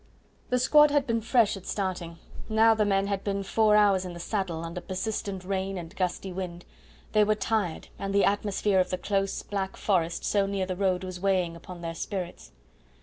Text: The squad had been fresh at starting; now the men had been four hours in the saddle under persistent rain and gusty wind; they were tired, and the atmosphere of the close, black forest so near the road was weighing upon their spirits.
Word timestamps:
The 0.49 0.57
squad 0.57 0.89
had 0.89 1.05
been 1.05 1.21
fresh 1.21 1.55
at 1.55 1.67
starting; 1.67 2.17
now 2.49 2.73
the 2.73 2.85
men 2.85 3.05
had 3.05 3.23
been 3.23 3.43
four 3.43 3.75
hours 3.75 4.03
in 4.03 4.13
the 4.15 4.19
saddle 4.19 4.63
under 4.65 4.81
persistent 4.81 5.43
rain 5.45 5.77
and 5.77 5.95
gusty 5.95 6.33
wind; 6.33 6.65
they 7.11 7.23
were 7.23 7.35
tired, 7.35 7.89
and 7.99 8.11
the 8.11 8.25
atmosphere 8.25 8.79
of 8.79 8.89
the 8.89 8.97
close, 8.97 9.43
black 9.43 9.77
forest 9.77 10.25
so 10.25 10.47
near 10.47 10.65
the 10.65 10.75
road 10.75 11.03
was 11.03 11.19
weighing 11.19 11.55
upon 11.55 11.81
their 11.81 11.93
spirits. 11.93 12.51